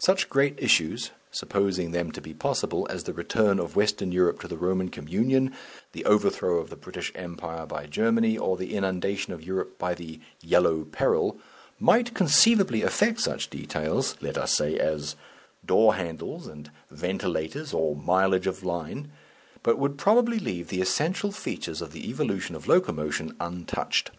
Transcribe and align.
Such 0.00 0.30
great 0.30 0.54
issues, 0.58 1.10
supposing 1.30 1.90
them 1.90 2.10
to 2.12 2.22
be 2.22 2.32
possible, 2.32 2.86
as 2.88 3.04
the 3.04 3.12
return 3.12 3.58
of 3.58 3.76
Western 3.76 4.10
Europe 4.10 4.40
to 4.40 4.48
the 4.48 4.56
Roman 4.56 4.88
communion, 4.88 5.52
the 5.92 6.06
overthrow 6.06 6.56
of 6.56 6.70
the 6.70 6.76
British 6.76 7.12
Empire 7.14 7.66
by 7.66 7.84
Germany, 7.84 8.38
or 8.38 8.56
the 8.56 8.72
inundation 8.74 9.34
of 9.34 9.44
Europe 9.44 9.78
by 9.78 9.92
the 9.92 10.18
"Yellow 10.40 10.84
Peril," 10.86 11.38
might 11.78 12.14
conceivably 12.14 12.80
affect 12.80 13.20
such 13.20 13.50
details, 13.50 14.16
let 14.22 14.38
us 14.38 14.54
say, 14.54 14.78
as 14.78 15.14
door 15.62 15.94
handles 15.96 16.46
and 16.46 16.70
ventilators 16.90 17.74
or 17.74 17.94
mileage 17.94 18.46
of 18.46 18.64
line, 18.64 19.12
but 19.62 19.78
would 19.78 19.98
probably 19.98 20.38
leave 20.38 20.68
the 20.68 20.80
essential 20.80 21.30
features 21.32 21.82
of 21.82 21.92
the 21.92 22.08
evolution 22.08 22.54
of 22.54 22.66
locomotion 22.66 23.36
untouched. 23.40 24.10